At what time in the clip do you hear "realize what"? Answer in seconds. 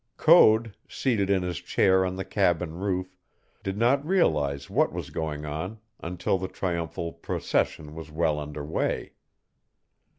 4.03-4.91